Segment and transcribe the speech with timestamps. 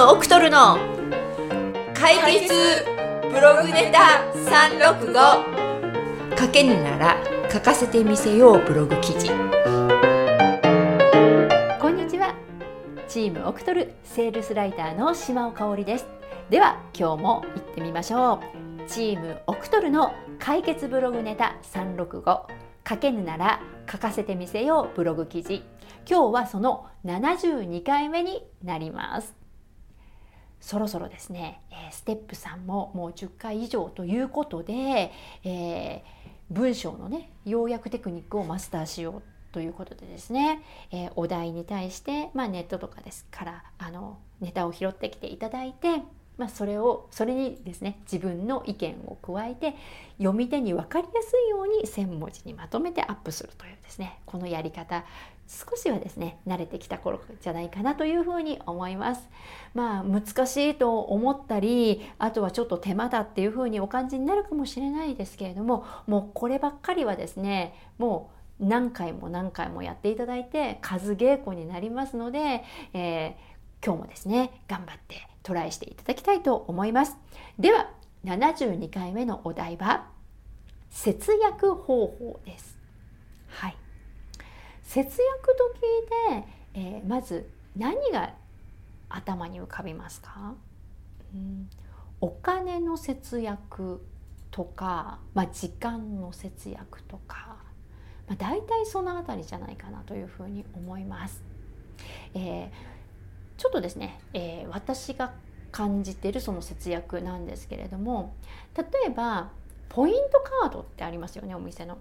[0.00, 0.78] ムオクトルの
[1.92, 2.54] 解決
[3.30, 7.22] ブログネタ365書けぬなら
[7.52, 9.28] 書かせてみせようブログ記事。
[9.28, 9.34] こ
[11.90, 12.34] んにちは。
[13.08, 16.06] チームオクトルセールスライターの島尾香織です。
[16.48, 18.40] では今日も行ってみましょう。
[18.88, 22.46] チームオクトルの解決ブログネタ365
[22.88, 25.62] 書けぬなら書かせてみせようブログ記事。
[26.08, 29.39] 今日はその72回目になります。
[30.60, 35.10] そろそろですね、えステップ3ももう10回以上ということで、
[35.42, 36.02] えー、
[36.50, 46.02] 文章のね要約テクニックをマスターしようということでですね、えー、お題に対して、まあ、ネットとかですからあのネタを拾ってきていただいて
[46.40, 49.74] まあ、それをそれにですね自分の意見を加えて
[50.16, 55.04] 読み手に分かりやすいように1,000文字にまとめてアップするというですねこのやり方
[55.46, 59.28] 少しはですね慣れてきた頃じゃないかなというふに思います。
[59.74, 77.16] まあ難しいと思ったりあとはちょっと手間だっていうふうにお感じになるかもしれないですけれどももうこればっかりはですねもう何回も何回もやっていただいて数稽古になりますので、えー、今日もですね頑張ってトライしていただきたいと思います。
[77.58, 77.90] では
[78.24, 80.08] 72回目のお題は
[80.90, 82.76] 節約方法です。
[83.48, 83.76] はい。
[84.82, 85.72] 節約と
[86.34, 88.34] 聞いて、えー、まず何が
[89.08, 90.54] 頭に浮かびますか、
[91.34, 91.70] うん、
[92.20, 94.04] お金の節約
[94.50, 97.56] とか、まあ、時間の節約とか、
[98.26, 101.42] まあ、大体その辺りじゃないかなというふうに思います。
[102.34, 102.99] えー
[103.60, 105.34] ちょっとですね、えー、私が
[105.70, 108.34] 感じてるその節約なんですけれども
[108.74, 109.50] 例えば
[109.90, 111.98] ポイントカードってありますよねお店の。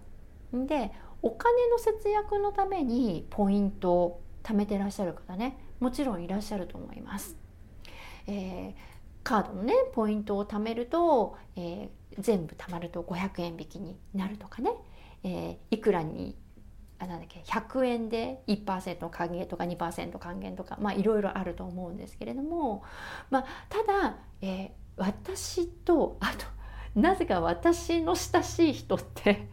[0.53, 7.35] でお金の節約のためにポイントを貯めてらっしゃる方ねもちろんいらっしゃると思います。
[8.25, 8.73] えー、
[9.23, 14.71] カードのねポイントを貯めると、えー、全部貯まると500円引きになるとかね、
[15.23, 16.37] えー、いくらに
[16.99, 22.83] あなんだっけ100円で1%還元とか2%還元とかまあいろいろあると思うんですけれども、
[23.29, 26.45] まあ、ただ、えー、私とあと
[26.99, 29.47] なぜか私の親しい人って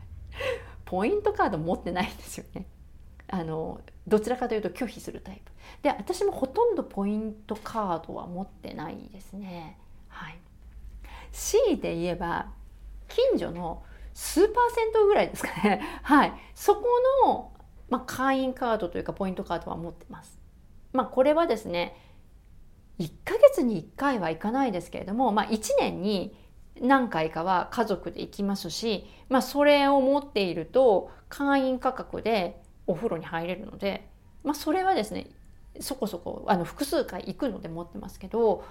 [0.85, 2.67] ポイントカード持ってないんですよね。
[3.29, 5.51] あのどちらかというと拒否するタイプ
[5.83, 9.79] で私もほとんどポイントカードは持ってないですね。
[10.09, 10.39] はい、
[11.33, 12.47] 強いて言えば
[13.09, 13.83] 近所の
[14.17, 15.83] 数パーセントぐらいですかね。
[16.03, 16.33] はい。
[16.55, 16.85] そこ
[17.27, 17.53] の、
[17.91, 20.41] まあ、会員カードというかポイントカードは持ってます。
[20.95, 21.95] まあ、これはですね、
[22.99, 26.35] 1ヶ月に1回は行かないですけれども、まあ、1年に
[26.81, 34.09] 何回かは家族で行きますし、まあ、それを持っていると会員価格でお風呂に入れるので、
[34.43, 35.29] まあ、それはですね
[35.79, 38.65] そこそこあの複数回行くので持ってますけど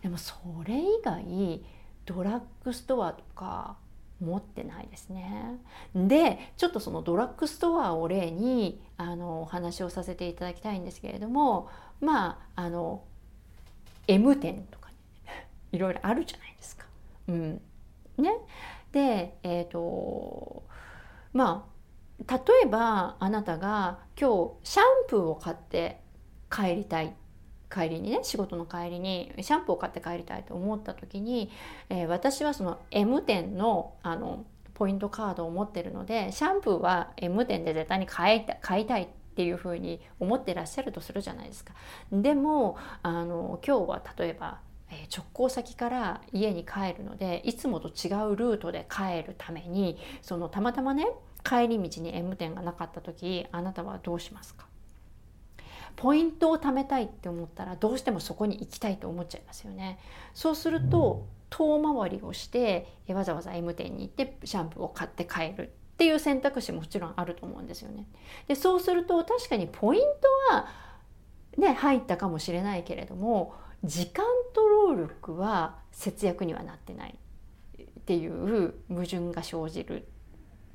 [0.00, 1.64] でもそれ以外
[2.04, 3.76] ドラッグストアとか
[4.22, 5.58] 持ってないですね。
[5.94, 11.68] でちょっとそのドラッグストアを例にあのお話をさせていただきたいんですけれども
[12.00, 13.02] まああの
[14.06, 14.94] M 店とか、ね、
[15.72, 16.86] いろいろあるじゃないですか。
[17.28, 17.60] うん
[18.18, 18.30] ね、
[18.92, 20.62] でえっ、ー、と
[21.32, 26.00] まあ例えばあなたが今日シャンプーを買って
[26.50, 27.14] 帰りたい
[27.72, 31.50] 帰りにね仕事の帰りにシャンプーを買って帰りたいと思った時に、
[31.88, 34.44] えー、私はその M 店のあの
[34.74, 41.74] ポイントカードを持ってるのでシャンプーは M 店で絶対に買いた買いたいっていうふうに思ってらっしゃるとするじゃないですか。
[42.10, 44.58] でもあの今日は例えば
[45.14, 51.06] 直行先から家に帰るのでいつもと違うルートで帰るためにそのたまたまね
[51.44, 54.66] 帰り道に M 店がなかった時あなたはどうしますか？
[55.96, 59.98] ポイントを貯めたいって思ったらどうしてもそこに行きたいと思っちゃいますよね。
[60.34, 68.06] そうすると遠回りをしてわざわざ M 店に行ってシャンプーを買って帰るっていう選択肢ももちろんあると思うんですよね。
[68.48, 70.00] でそうすると確かにポイン
[70.50, 70.68] トは
[71.58, 74.24] ね入ったかもしれないけれども時間
[74.54, 77.18] と労力は節約にはなってない
[77.82, 80.08] っていう矛盾が生じる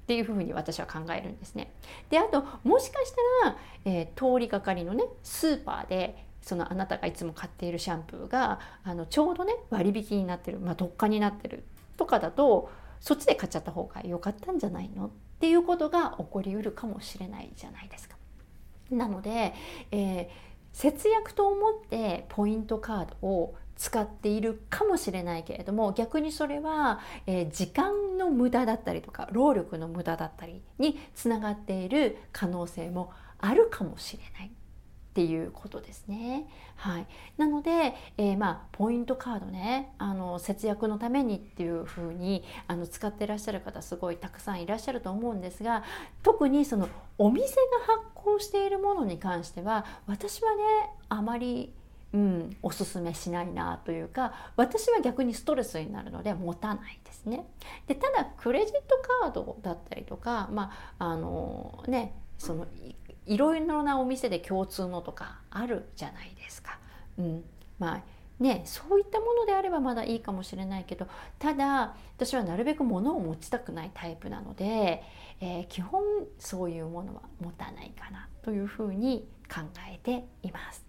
[0.08, 1.74] っていうふうに私は考えるんですね。
[2.10, 3.12] であともしかし
[3.44, 11.66] たら、えー、通りがかりのねスーパーでそのあなたがいつも買っているシャンプーがあのちょうどね割引になってる、まあ、特価になってる
[11.98, 12.72] とかだと
[13.02, 15.08] そっちで買っちゃった方が良かったんじゃないの？
[15.08, 15.10] っ
[15.42, 18.16] ていうことが起こりうるかもしれないじゃないですか。
[18.90, 19.54] なので、
[19.92, 20.28] えー、
[20.78, 34.52] 節約と思ってポイントカードを使っているかもしれないけれども逆にそれは、えー、時間の無駄だったりとか労力の無駄だったりにつながっている可能性もあるかもしれない。
[35.18, 36.46] っていうことですね。
[36.76, 45.84] はい、なので、えー、まあポイントカードねあの節約のためにっていうふうにあの使ってらっしゃる方すごいたくさんいらっしゃると思うんですが
[46.22, 46.88] 特にその
[47.18, 47.52] お店が
[47.96, 50.64] 発行しているものに関しては私はね
[51.10, 51.74] あまり
[52.14, 57.46] うん、おすすめしないなというか私は逆にストレスになるので持たないですね。
[57.86, 62.66] でただクレジットカードだったりとかまああのねその
[63.28, 66.80] いろいろなお店で共通のとかあるじゃないですか。
[67.18, 67.44] うん、
[67.78, 68.04] まあ
[68.40, 71.08] ね、そういったものであればまだいいかもしれないけど
[71.40, 75.02] ただ私はなるべく物を持ちたくないタイプなので、
[75.42, 76.04] えー、基本
[76.38, 80.86] そういうものは持たないかなというふうに考えています。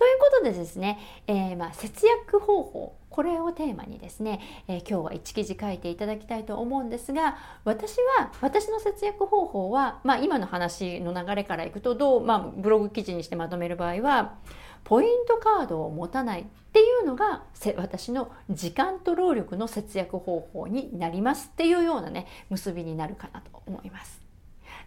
[0.00, 7.36] ということでですね、えー、まあ節約方法これをテーマにですね、えー、今日は1記事書いていただきたいと思うんですが
[7.66, 14.38] 私は私の節約方法は、まあ、今の話の流れからいくとどう、まあ、ブログ記事にしてまとめる場合は
[14.84, 17.42] ポイントカードを持たないっていうのが
[17.76, 24.29] 私の時間と労力の節約方法になりますっていうようなね結びになるかなと思います。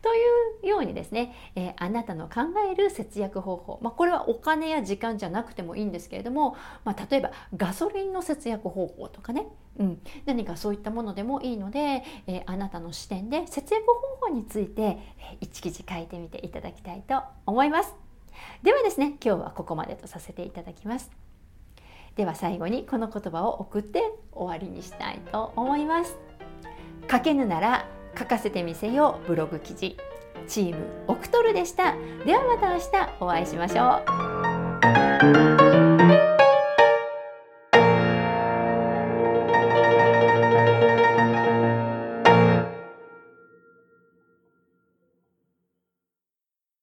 [0.03, 0.19] とい
[0.65, 9.47] うようにですね、えー、あなたの考える節約方法、まあ、これはお金や時間じゃなくてもいいんですけれども、まあ、例えばガソリンの節約方法とかね、
[9.79, 13.85] うん、何かそういったものでもいいので、えー、あなたの視点で節約
[14.19, 17.95] 方法について、えー、一記事書いてみていただきたいと思います。
[18.61, 21.11] ではですね今日はここまでとさせていただきます。
[22.17, 24.03] では最後にこの言葉を送って
[24.33, 26.17] 終わりにしたいと思います。
[27.09, 29.27] 書けぬなら書かせてみせよう。
[29.27, 29.97] ブログ記事。
[30.47, 31.95] チームオクトルでした。
[32.25, 32.85] ではまた明日
[33.19, 34.32] お会いしましょう。